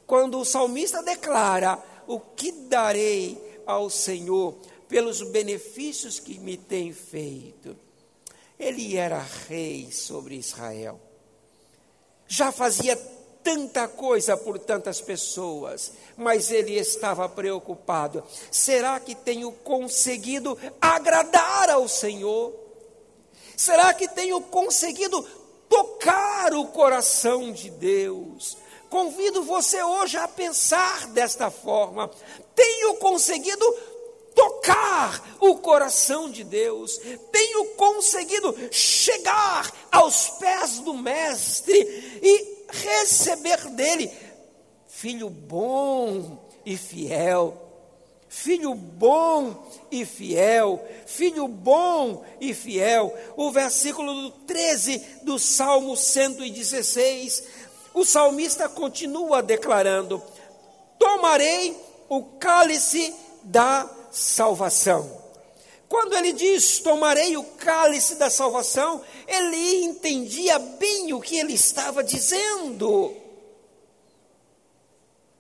Quando 0.06 0.40
o 0.40 0.44
salmista 0.44 1.02
declara: 1.02 1.78
O 2.06 2.18
que 2.18 2.50
darei 2.50 3.62
ao 3.66 3.90
Senhor 3.90 4.56
pelos 4.88 5.20
benefícios 5.20 6.18
que 6.18 6.38
me 6.38 6.56
tem 6.56 6.92
feito? 6.92 7.76
Ele 8.58 8.96
era 8.96 9.24
rei 9.46 9.92
sobre 9.92 10.34
Israel 10.36 10.98
já 12.28 12.52
fazia 12.52 12.94
tanta 13.48 13.88
coisa 13.88 14.36
por 14.36 14.58
tantas 14.58 15.00
pessoas, 15.00 15.92
mas 16.18 16.50
ele 16.50 16.78
estava 16.78 17.26
preocupado: 17.30 18.22
será 18.50 19.00
que 19.00 19.14
tenho 19.14 19.50
conseguido 19.50 20.58
agradar 20.78 21.70
ao 21.70 21.88
Senhor? 21.88 22.52
Será 23.56 23.94
que 23.94 24.06
tenho 24.06 24.38
conseguido 24.42 25.22
tocar 25.66 26.52
o 26.52 26.66
coração 26.66 27.50
de 27.50 27.70
Deus? 27.70 28.58
Convido 28.90 29.42
você 29.42 29.82
hoje 29.82 30.18
a 30.18 30.28
pensar 30.28 31.06
desta 31.08 31.50
forma: 31.50 32.10
tenho 32.54 32.96
conseguido 32.96 33.64
tocar 34.34 35.38
o 35.40 35.56
coração 35.56 36.30
de 36.30 36.44
Deus, 36.44 37.00
tenho 37.32 37.64
conseguido 37.76 38.54
chegar 38.70 39.72
aos 39.90 40.28
pés 40.38 40.80
do 40.80 40.92
Mestre 40.92 42.20
e 42.22 42.57
receber 42.68 43.68
dele, 43.70 44.10
filho 44.88 45.30
bom 45.30 46.48
e 46.64 46.76
fiel. 46.76 47.64
Filho 48.30 48.74
bom 48.74 49.66
e 49.90 50.04
fiel, 50.04 50.86
filho 51.06 51.48
bom 51.48 52.22
e 52.38 52.52
fiel. 52.52 53.16
O 53.38 53.50
versículo 53.50 54.30
13 54.46 54.98
do 55.22 55.38
Salmo 55.38 55.96
116, 55.96 57.44
o 57.94 58.04
salmista 58.04 58.68
continua 58.68 59.42
declarando: 59.42 60.22
Tomarei 60.98 61.74
o 62.06 62.22
cálice 62.22 63.14
da 63.44 63.88
salvação. 64.10 65.17
Quando 65.88 66.14
ele 66.14 66.32
diz 66.32 66.80
tomarei 66.80 67.36
o 67.36 67.42
cálice 67.42 68.16
da 68.16 68.28
salvação, 68.28 69.02
ele 69.26 69.84
entendia 69.84 70.58
bem 70.58 71.12
o 71.14 71.20
que 71.20 71.38
ele 71.38 71.54
estava 71.54 72.04
dizendo. 72.04 73.16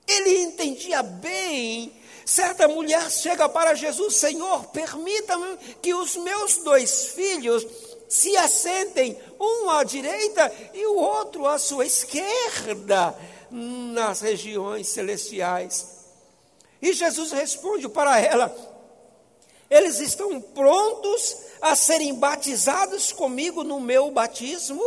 Ele 0.06 0.42
entendia 0.42 1.02
bem. 1.02 1.92
Certa 2.24 2.66
mulher 2.66 3.10
chega 3.10 3.48
para 3.48 3.74
Jesus, 3.74 4.16
Senhor, 4.16 4.66
permita-me 4.68 5.56
que 5.82 5.92
os 5.92 6.16
meus 6.16 6.58
dois 6.58 7.08
filhos 7.08 7.66
se 8.08 8.34
assentem, 8.38 9.18
um 9.38 9.68
à 9.70 9.84
direita 9.84 10.50
e 10.72 10.86
o 10.86 10.96
outro 10.96 11.46
à 11.46 11.58
sua 11.58 11.84
esquerda, 11.84 13.14
nas 13.50 14.20
regiões 14.20 14.88
celestiais. 14.88 15.98
E 16.80 16.92
Jesus 16.92 17.32
responde 17.32 17.88
para 17.88 18.18
ela: 18.18 18.54
Eles 19.70 20.00
estão 20.00 20.40
prontos 20.40 21.36
a 21.60 21.76
serem 21.76 22.14
batizados 22.14 23.12
comigo 23.12 23.62
no 23.62 23.80
meu 23.80 24.10
batismo? 24.10 24.82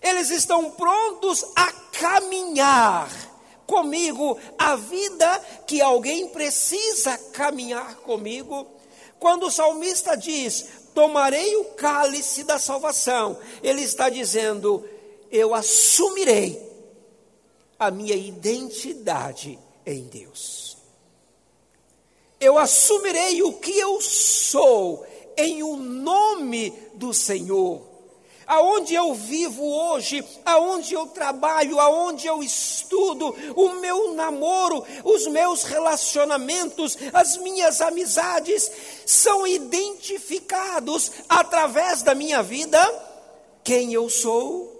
Eles 0.00 0.30
estão 0.30 0.70
prontos 0.70 1.44
a 1.54 1.70
caminhar 1.72 3.10
comigo 3.66 4.38
a 4.58 4.74
vida 4.74 5.38
que 5.66 5.80
alguém 5.80 6.28
precisa 6.28 7.16
caminhar 7.32 7.96
comigo? 7.96 8.66
Quando 9.18 9.46
o 9.46 9.50
salmista 9.50 10.16
diz: 10.16 10.66
tomarei 10.94 11.56
o 11.56 11.66
cálice 11.76 12.42
da 12.42 12.58
salvação. 12.58 13.38
Ele 13.62 13.82
está 13.82 14.08
dizendo: 14.08 14.84
eu 15.30 15.54
assumirei 15.54 16.60
a 17.78 17.90
minha 17.90 18.16
identidade 18.16 19.58
em 19.86 20.04
Deus. 20.04 20.69
Eu 22.40 22.56
assumirei 22.56 23.42
o 23.42 23.52
que 23.52 23.78
eu 23.78 24.00
sou 24.00 25.06
em 25.36 25.62
o 25.62 25.76
nome 25.76 26.70
do 26.94 27.12
Senhor. 27.12 27.82
Aonde 28.46 28.94
eu 28.94 29.14
vivo 29.14 29.62
hoje, 29.62 30.24
aonde 30.44 30.94
eu 30.94 31.06
trabalho, 31.06 31.78
aonde 31.78 32.26
eu 32.26 32.42
estudo, 32.42 33.32
o 33.54 33.74
meu 33.74 34.14
namoro, 34.14 34.82
os 35.04 35.26
meus 35.28 35.62
relacionamentos, 35.64 36.96
as 37.12 37.36
minhas 37.36 37.80
amizades 37.80 38.72
são 39.06 39.46
identificados 39.46 41.12
através 41.28 42.02
da 42.02 42.14
minha 42.14 42.42
vida. 42.42 42.80
Quem 43.62 43.92
eu 43.92 44.08
sou? 44.08 44.76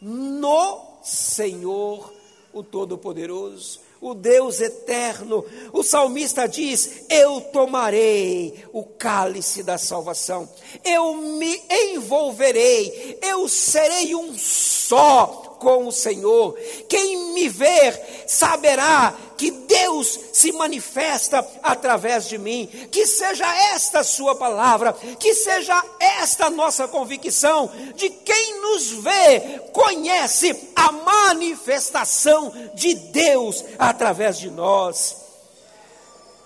No 0.00 1.00
Senhor, 1.04 2.12
o 2.52 2.64
Todo-Poderoso 2.64 3.87
o 4.00 4.14
Deus 4.14 4.60
eterno. 4.60 5.44
O 5.72 5.82
salmista 5.82 6.46
diz: 6.48 7.04
Eu 7.08 7.40
tomarei 7.40 8.64
o 8.72 8.84
cálice 8.84 9.62
da 9.62 9.78
salvação, 9.78 10.48
eu 10.84 11.14
me 11.16 11.60
envolverei, 11.70 13.18
eu 13.22 13.48
serei 13.48 14.14
um 14.14 14.36
só 14.36 15.47
com 15.58 15.86
o 15.86 15.92
Senhor. 15.92 16.58
Quem 16.88 17.32
me 17.34 17.48
ver 17.48 18.24
saberá 18.26 19.14
que 19.36 19.50
Deus 19.52 20.18
se 20.32 20.50
manifesta 20.52 21.46
através 21.62 22.28
de 22.28 22.36
mim. 22.36 22.66
Que 22.90 23.06
seja 23.06 23.46
esta 23.72 24.02
sua 24.02 24.34
palavra, 24.34 24.92
que 24.92 25.34
seja 25.34 25.80
esta 26.00 26.50
nossa 26.50 26.88
convicção 26.88 27.70
de 27.94 28.10
quem 28.10 28.60
nos 28.60 28.90
vê 28.90 29.60
conhece 29.72 30.70
a 30.74 30.90
manifestação 30.90 32.52
de 32.74 32.94
Deus 32.94 33.64
através 33.78 34.38
de 34.38 34.50
nós. 34.50 35.16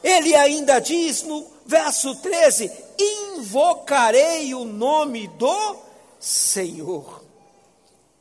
Ele 0.05 0.35
ainda 0.35 0.79
diz 0.81 1.23
no 1.23 1.47
verso 1.65 2.15
13: 2.17 2.71
Invocarei 2.99 4.55
o 4.55 4.65
nome 4.65 5.29
do 5.29 5.77
Senhor 6.21 7.22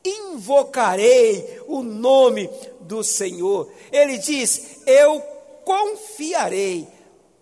invocarei 0.04 1.60
o 1.66 1.82
nome 1.82 2.50
do 2.80 3.02
Senhor. 3.02 3.70
Ele 3.90 4.18
diz: 4.18 4.80
Eu 4.86 5.20
confiarei 5.64 6.86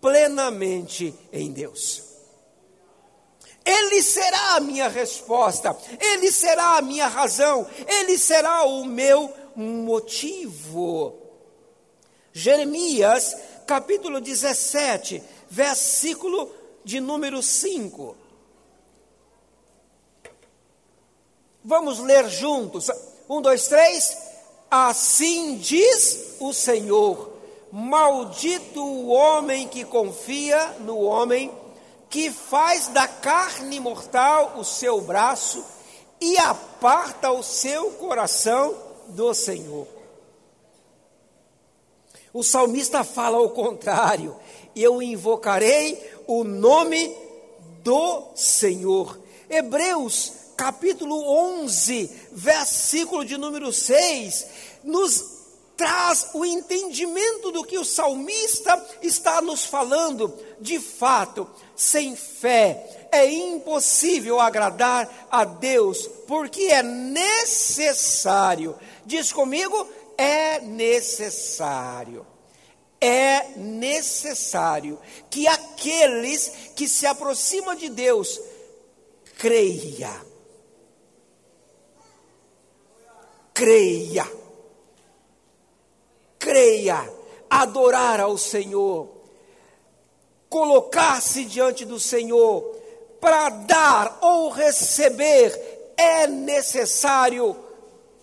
plenamente 0.00 1.14
em 1.32 1.52
Deus. 1.52 2.02
Ele 3.64 4.02
será 4.02 4.56
a 4.56 4.60
minha 4.60 4.88
resposta, 4.88 5.76
ele 6.00 6.32
será 6.32 6.78
a 6.78 6.82
minha 6.82 7.06
razão, 7.06 7.66
ele 7.86 8.16
será 8.16 8.64
o 8.64 8.84
meu 8.84 9.32
motivo. 9.54 11.14
Jeremias, 12.32 13.36
capítulo 13.66 14.20
17, 14.20 15.22
versículo 15.48 16.50
de 16.84 17.00
número 17.00 17.42
5. 17.42 18.16
Vamos 21.64 21.98
ler 21.98 22.28
juntos. 22.28 22.90
Um, 23.28 23.42
dois, 23.42 23.68
três. 23.68 24.16
Assim 24.70 25.56
diz 25.56 26.36
o 26.40 26.52
Senhor: 26.52 27.32
Maldito 27.70 28.82
o 28.82 29.08
homem 29.08 29.68
que 29.68 29.84
confia 29.84 30.76
no 30.80 31.00
homem, 31.00 31.52
que 32.08 32.30
faz 32.30 32.88
da 32.88 33.06
carne 33.06 33.78
mortal 33.78 34.54
o 34.56 34.64
seu 34.64 35.00
braço 35.02 35.64
e 36.20 36.38
aparta 36.38 37.30
o 37.30 37.42
seu 37.42 37.90
coração 37.92 38.74
do 39.08 39.34
Senhor. 39.34 39.86
O 42.32 42.42
salmista 42.42 43.04
fala 43.04 43.36
ao 43.36 43.50
contrário: 43.50 44.34
Eu 44.74 45.02
invocarei 45.02 46.10
o 46.26 46.42
nome 46.42 47.14
do 47.82 48.28
Senhor. 48.34 49.18
Hebreus 49.48 50.39
capítulo 50.60 51.26
11, 51.62 52.28
versículo 52.32 53.24
de 53.24 53.38
número 53.38 53.72
6, 53.72 54.46
nos 54.84 55.24
traz 55.74 56.32
o 56.34 56.44
entendimento 56.44 57.50
do 57.50 57.64
que 57.64 57.78
o 57.78 57.84
salmista 57.84 58.86
está 59.00 59.40
nos 59.40 59.64
falando. 59.64 60.38
De 60.60 60.78
fato, 60.78 61.48
sem 61.74 62.14
fé 62.14 63.08
é 63.10 63.24
impossível 63.24 64.38
agradar 64.38 65.28
a 65.30 65.46
Deus, 65.46 66.06
porque 66.26 66.64
é 66.64 66.82
necessário, 66.82 68.78
diz 69.06 69.32
comigo, 69.32 69.88
é 70.18 70.60
necessário. 70.60 72.26
É 73.00 73.56
necessário 73.56 74.98
que 75.30 75.48
aqueles 75.48 76.52
que 76.76 76.86
se 76.86 77.06
aproximam 77.06 77.74
de 77.74 77.88
Deus 77.88 78.38
creia 79.38 80.28
creia. 83.54 84.30
Creia, 86.38 87.12
adorar 87.48 88.20
ao 88.20 88.36
Senhor, 88.38 89.08
colocar-se 90.48 91.44
diante 91.44 91.84
do 91.84 92.00
Senhor 92.00 92.80
para 93.20 93.50
dar 93.50 94.18
ou 94.22 94.48
receber, 94.48 95.92
é 95.96 96.26
necessário 96.26 97.54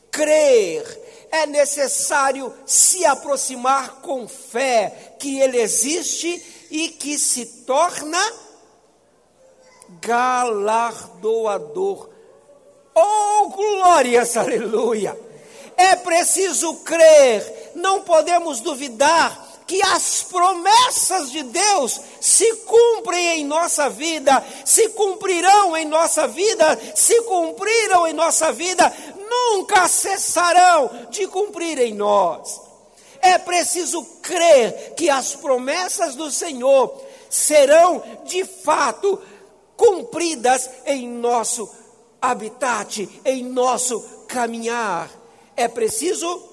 crer, 0.09 0.83
é 1.31 1.45
necessário 1.45 2.51
se 2.65 3.05
aproximar 3.05 4.01
com 4.01 4.27
fé 4.27 5.15
que 5.19 5.39
Ele 5.39 5.59
existe 5.59 6.67
e 6.71 6.89
que 6.89 7.19
se 7.19 7.45
torna 7.63 8.19
galardoador. 10.01 12.09
Oh, 12.99 13.49
glórias, 13.49 14.35
aleluia! 14.35 15.15
É 15.77 15.95
preciso 15.95 16.73
crer, 16.77 17.71
não 17.75 18.01
podemos 18.01 18.59
duvidar 18.59 19.45
que 19.67 19.79
as 19.83 20.23
promessas 20.23 21.29
de 21.29 21.43
Deus 21.43 22.01
se 22.19 22.51
cumprem 22.65 23.41
em 23.41 23.45
nossa 23.45 23.87
vida, 23.87 24.43
se 24.65 24.89
cumprirão 24.89 25.77
em 25.77 25.85
nossa 25.85 26.27
vida, 26.27 26.79
se 26.95 27.21
cumpriram 27.21 28.07
em 28.07 28.13
nossa 28.13 28.51
vida, 28.51 28.91
nunca 29.29 29.87
cessarão 29.87 30.89
de 31.11 31.27
cumprir 31.27 31.77
em 31.77 31.93
nós. 31.93 32.59
É 33.21 33.37
preciso 33.37 34.03
crer 34.23 34.95
que 34.95 35.07
as 35.07 35.35
promessas 35.35 36.15
do 36.15 36.31
Senhor 36.31 36.99
serão 37.29 38.01
de 38.25 38.43
fato 38.43 39.21
cumpridas 39.75 40.67
em 40.85 41.07
nosso 41.07 41.69
habitat, 42.21 43.07
em 43.25 43.43
nosso 43.43 44.01
caminhar. 44.27 45.09
É 45.55 45.67
preciso 45.67 46.43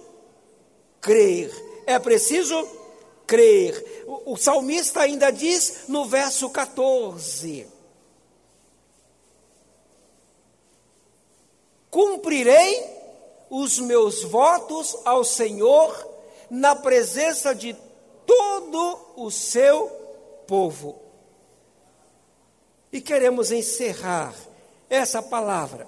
crer. 1.00 1.52
É 1.86 1.98
preciso 1.98 2.66
crer. 3.26 4.04
O, 4.06 4.32
o 4.32 4.36
salmista 4.36 5.00
ainda 5.00 5.30
diz 5.30 5.84
no 5.88 6.04
verso 6.06 6.48
14: 6.50 7.66
Cumprirei 11.90 12.94
os 13.50 13.78
meus 13.78 14.24
votos 14.24 14.96
ao 15.04 15.22
Senhor 15.22 16.08
na 16.50 16.74
presença 16.74 17.54
de 17.54 17.76
todo 18.26 18.98
o 19.16 19.30
seu 19.30 19.88
povo. 20.46 20.98
E 22.92 23.00
queremos 23.00 23.50
encerrar 23.52 24.34
essa 24.94 25.22
palavra 25.22 25.86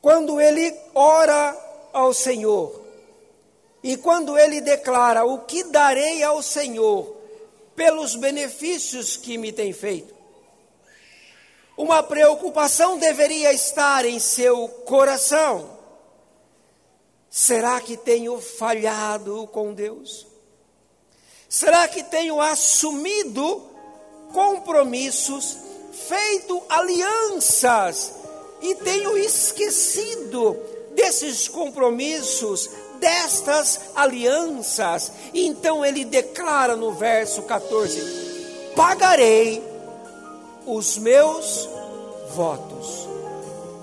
Quando 0.00 0.40
ele 0.40 0.74
ora 0.94 1.56
ao 1.92 2.14
Senhor, 2.14 2.80
e 3.82 3.96
quando 3.96 4.36
ele 4.38 4.60
declara: 4.60 5.24
O 5.24 5.40
que 5.40 5.64
darei 5.64 6.22
ao 6.22 6.42
Senhor 6.42 7.16
pelos 7.76 8.16
benefícios 8.16 9.16
que 9.16 9.36
me 9.36 9.52
tem 9.52 9.72
feito? 9.72 10.14
Uma 11.76 12.02
preocupação 12.02 12.98
deveria 12.98 13.52
estar 13.52 14.04
em 14.04 14.18
seu 14.18 14.68
coração. 14.68 15.79
Será 17.30 17.80
que 17.80 17.96
tenho 17.96 18.40
falhado 18.40 19.46
com 19.52 19.72
Deus? 19.72 20.26
Será 21.48 21.86
que 21.88 22.02
tenho 22.02 22.40
assumido 22.40 23.70
compromissos, 24.32 25.56
feito 25.92 26.62
alianças 26.68 28.12
e 28.60 28.74
tenho 28.76 29.16
esquecido 29.16 30.56
desses 30.94 31.48
compromissos, 31.48 32.68
destas 32.98 33.80
alianças. 33.94 35.12
Então 35.32 35.84
ele 35.84 36.04
declara 36.04 36.76
no 36.76 36.92
verso 36.92 37.42
14: 37.42 38.72
Pagarei 38.76 39.62
os 40.66 40.98
meus 40.98 41.68
votos, 42.34 43.08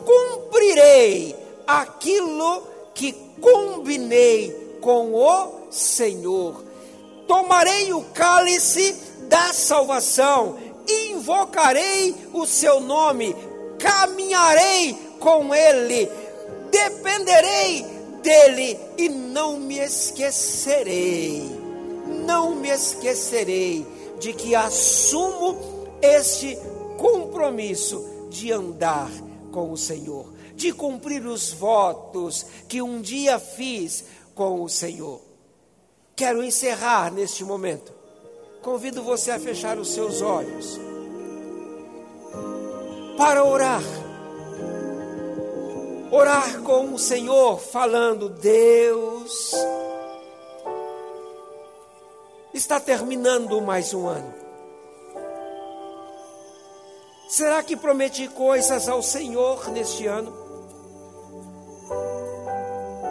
cumprirei 0.06 1.36
aquilo 1.66 2.67
que 2.98 3.14
combinei 3.40 4.50
com 4.82 5.14
o 5.14 5.72
Senhor, 5.72 6.64
tomarei 7.28 7.94
o 7.94 8.02
cálice 8.06 8.96
da 9.30 9.54
salvação, 9.54 10.58
invocarei 10.88 12.16
o 12.34 12.48
seu 12.48 12.80
nome, 12.80 13.36
caminharei 13.78 14.98
com 15.20 15.54
ele, 15.54 16.10
dependerei 16.72 17.86
dele 18.24 18.80
e 18.98 19.10
não 19.10 19.58
me 19.58 19.78
esquecerei, 19.78 21.44
não 22.26 22.56
me 22.56 22.70
esquecerei 22.70 23.86
de 24.20 24.34
que 24.34 24.56
assumo 24.56 25.56
este 26.02 26.58
compromisso 26.98 28.04
de 28.32 28.52
andar 28.52 29.12
com 29.52 29.72
o 29.72 29.78
Senhor, 29.78 30.26
de 30.58 30.74
cumprir 30.74 31.26
os 31.26 31.54
votos 31.54 32.48
que 32.68 32.82
um 32.82 33.00
dia 33.00 33.40
fiz 33.40 34.04
com 34.34 34.64
o 34.64 34.68
Senhor. 34.68 35.22
Quero 36.16 36.44
encerrar 36.44 37.14
neste 37.14 37.44
momento. 37.44 37.94
Convido 38.64 39.04
você 39.04 39.30
a 39.32 39.40
fechar 39.40 39.78
os 39.78 39.94
seus 39.94 40.20
olhos 40.22 40.80
para 43.16 43.44
orar. 43.46 43.84
Orar 46.12 46.62
com 46.64 46.94
o 46.94 47.00
Senhor, 47.00 47.60
falando: 47.60 48.28
Deus, 48.28 49.52
está 52.52 52.80
terminando 52.80 53.62
mais 53.62 53.94
um 53.94 54.08
ano. 54.08 54.34
Será 57.30 57.62
que 57.62 57.76
prometi 57.76 58.28
coisas 58.30 58.88
ao 58.88 59.04
Senhor 59.04 59.70
neste 59.70 60.08
ano? 60.08 60.47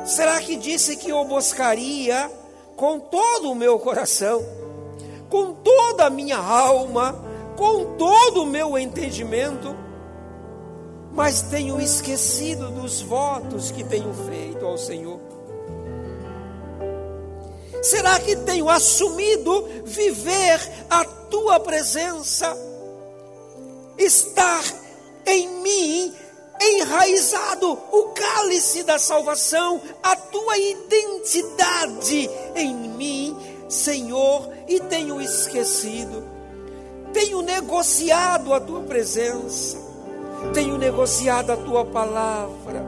Será 0.06 0.40
que 0.40 0.56
disse 0.56 0.96
que 0.96 1.12
o 1.12 1.24
buscaria 1.24 2.30
com 2.76 2.98
todo 3.00 3.50
o 3.50 3.54
meu 3.54 3.78
coração, 3.78 4.42
com 5.28 5.52
toda 5.52 6.06
a 6.06 6.10
minha 6.10 6.38
alma, 6.38 7.14
com 7.56 7.96
todo 7.96 8.42
o 8.42 8.46
meu 8.46 8.78
entendimento? 8.78 9.76
Mas 11.12 11.42
tenho 11.42 11.80
esquecido 11.80 12.70
dos 12.70 13.02
votos 13.02 13.70
que 13.70 13.82
tenho 13.82 14.14
feito 14.14 14.64
ao 14.64 14.78
Senhor. 14.78 15.18
Será 17.82 18.18
que 18.20 18.36
tenho 18.36 18.68
assumido 18.68 19.68
viver 19.84 20.60
a 20.88 21.04
tua 21.04 21.58
presença? 21.60 22.56
estar 23.98 24.62
em 25.26 25.48
mim 25.62 26.14
enraizado 26.60 27.72
o 27.92 28.04
cálice 28.14 28.82
da 28.82 28.98
salvação, 28.98 29.80
a 30.02 30.16
tua 30.16 30.58
identidade 30.58 32.30
em 32.54 32.74
mim, 32.74 33.36
Senhor, 33.68 34.50
e 34.68 34.80
tenho 34.80 35.20
esquecido, 35.20 36.24
tenho 37.12 37.42
negociado 37.42 38.52
a 38.52 38.60
tua 38.60 38.80
presença, 38.82 39.78
tenho 40.52 40.78
negociado 40.78 41.50
a 41.50 41.56
tua 41.56 41.84
palavra, 41.84 42.84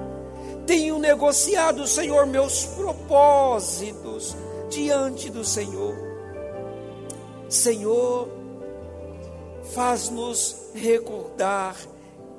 tenho 0.67 0.99
negociado, 0.99 1.87
Senhor, 1.87 2.27
meus 2.27 2.65
propósitos 2.65 4.37
diante 4.69 5.31
do 5.31 5.45
Senhor. 5.45 5.95
Senhor, 7.49 8.29
faz-nos 9.73 10.71
recordar, 10.75 11.77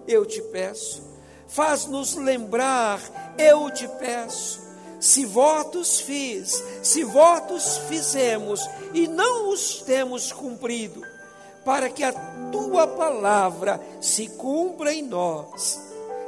eu 0.07 0.25
te 0.25 0.41
peço, 0.41 1.08
faz-nos 1.49 2.15
lembrar, 2.15 3.01
eu 3.37 3.69
te 3.71 3.87
peço. 3.87 4.69
Se 4.99 5.25
votos 5.25 5.99
fiz, 6.01 6.63
se 6.83 7.03
votos 7.03 7.77
fizemos 7.89 8.69
e 8.93 9.07
não 9.07 9.49
os 9.49 9.81
temos 9.81 10.31
cumprido, 10.31 11.01
para 11.63 11.89
que 11.89 12.03
a 12.03 12.11
tua 12.51 12.85
palavra 12.87 13.79
se 14.01 14.27
cumpra 14.27 14.93
em 14.93 15.01
nós, 15.01 15.79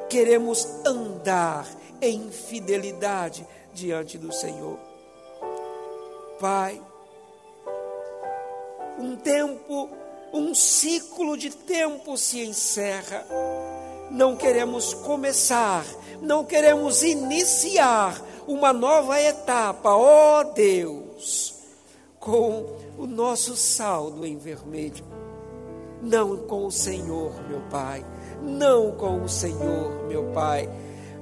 queremos 0.10 0.68
andar 0.86 1.68
em 2.02 2.32
fidelidade 2.32 3.46
diante 3.74 4.18
do 4.18 4.32
Senhor. 4.32 4.80
Pai, 6.40 6.82
um 8.98 9.16
tempo 9.16 9.90
um 10.34 10.56
ciclo 10.56 11.36
de 11.38 11.50
tempo 11.50 12.18
se 12.18 12.40
encerra. 12.40 13.26
Não 14.12 14.36
queremos 14.36 14.94
começar, 14.94 15.86
não 16.22 16.44
queremos 16.44 17.02
iniciar 17.02 18.22
uma 18.46 18.74
nova 18.74 19.22
etapa, 19.22 19.96
ó 19.96 20.42
oh 20.42 20.44
Deus, 20.44 21.56
com 22.20 22.76
o 22.98 23.08
nosso 23.08 23.56
saldo 23.56 24.26
em 24.26 24.38
vermelho. 24.38 25.06
Não 26.02 26.36
com 26.36 26.66
o 26.66 26.72
Senhor, 26.72 27.32
meu 27.48 27.62
Pai, 27.70 28.06
não 28.42 28.92
com 28.92 29.24
o 29.24 29.30
Senhor, 29.30 30.06
meu 30.10 30.26
Pai, 30.34 30.70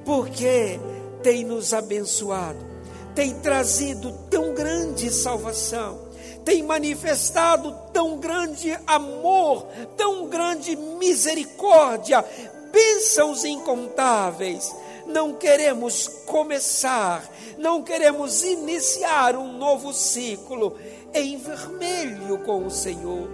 porque 0.03 0.79
tem 1.21 1.43
nos 1.43 1.75
abençoado, 1.75 2.65
tem 3.13 3.35
trazido 3.35 4.11
tão 4.31 4.55
grande 4.55 5.11
salvação 5.11 6.09
tem 6.49 6.63
manifestado 6.63 7.75
tão 7.93 8.17
grande 8.17 8.75
amor, 8.87 9.67
tão 9.95 10.27
grande 10.27 10.75
misericórdia, 10.75 12.25
bênçãos 12.71 13.43
incontáveis. 13.43 14.75
Não 15.05 15.33
queremos 15.33 16.07
começar, 16.25 17.27
não 17.57 17.81
queremos 17.81 18.43
iniciar 18.43 19.35
um 19.35 19.57
novo 19.57 19.91
ciclo 19.91 20.75
em 21.13 21.37
vermelho 21.37 22.37
com 22.39 22.65
o 22.65 22.71
Senhor. 22.71 23.27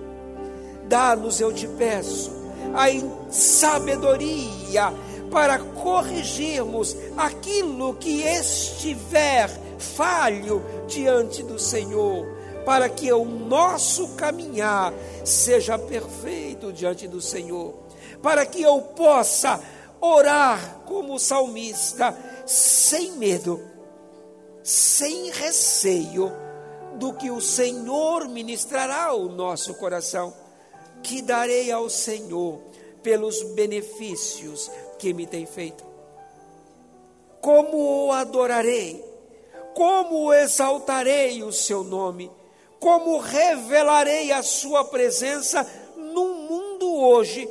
Dá-nos, 0.88 1.42
eu 1.42 1.52
te 1.52 1.68
peço, 1.68 2.32
a 2.74 2.88
sabedoria 3.32 4.94
para 5.32 5.60
corrigirmos 5.60 6.96
aquilo 7.18 7.96
que 7.96 8.22
estiver 8.22 9.50
falho 9.78 10.64
diante 10.88 11.44
do 11.44 11.60
Senhor 11.60 12.36
para 12.66 12.90
que 12.90 13.14
o 13.14 13.24
nosso 13.24 14.16
caminhar 14.16 14.92
seja 15.24 15.78
perfeito 15.78 16.74
diante 16.74 17.08
do 17.08 17.22
Senhor, 17.22 17.76
para 18.26 18.44
que 18.44 18.60
eu 18.60 18.82
possa 18.82 19.62
orar 20.02 20.80
como 20.88 21.20
salmista, 21.20 22.18
sem 22.44 23.12
medo, 23.12 23.62
sem 24.64 25.30
receio 25.30 26.32
do 26.96 27.14
que 27.14 27.30
o 27.30 27.40
Senhor 27.40 28.28
ministrará 28.28 29.04
ao 29.04 29.26
nosso 29.26 29.76
coração, 29.76 30.34
que 31.04 31.22
darei 31.22 31.72
ao 31.72 31.88
Senhor 31.88 32.64
pelos 33.04 33.44
benefícios 33.54 34.72
que 34.98 35.14
me 35.14 35.28
tem 35.28 35.46
feito. 35.46 35.86
Como 37.40 38.08
o 38.08 38.12
adorarei, 38.12 39.06
como 39.76 40.34
exaltarei 40.34 41.44
o 41.44 41.52
seu 41.52 41.84
nome? 41.84 42.32
Como 42.80 43.20
revelarei 43.20 44.32
a 44.32 44.42
Sua 44.42 44.84
presença 44.84 45.64
num 45.96 46.48
mundo 46.48 46.92
hoje 46.92 47.48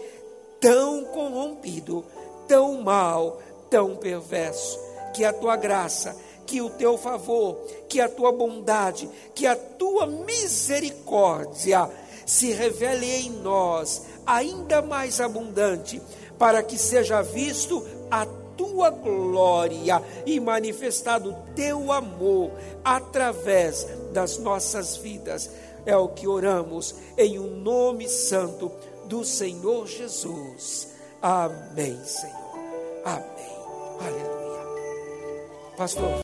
tão 0.64 1.04
corrompido, 1.04 2.02
tão 2.48 2.80
mal, 2.80 3.38
tão 3.68 3.94
perverso. 3.96 4.80
Que 5.12 5.22
a 5.22 5.30
tua 5.30 5.56
graça, 5.56 6.16
que 6.46 6.62
o 6.62 6.70
teu 6.70 6.96
favor, 6.96 7.56
que 7.86 8.00
a 8.00 8.08
tua 8.08 8.32
bondade, 8.32 9.06
que 9.34 9.46
a 9.46 9.54
tua 9.54 10.06
misericórdia 10.06 11.90
se 12.24 12.50
revele 12.50 13.06
em 13.06 13.30
nós 13.30 14.06
ainda 14.26 14.80
mais 14.80 15.20
abundante, 15.20 16.00
para 16.38 16.62
que 16.62 16.78
seja 16.78 17.20
visto 17.20 17.86
a 18.10 18.24
tua 18.56 18.88
glória 18.88 20.02
e 20.24 20.40
manifestado 20.40 21.30
o 21.30 21.54
teu 21.54 21.92
amor 21.92 22.50
através 22.82 23.86
das 24.14 24.38
nossas 24.38 24.96
vidas. 24.96 25.50
É 25.84 25.94
o 25.94 26.08
que 26.08 26.26
oramos 26.26 26.94
em 27.18 27.38
um 27.38 27.50
nome 27.50 28.08
santo 28.08 28.72
do 29.06 29.24
Senhor 29.24 29.86
Jesus. 29.86 30.88
Amém, 31.22 31.98
Senhor. 32.04 32.58
Amém. 33.04 33.54
Aleluia. 34.00 35.74
Pastor. 35.76 36.22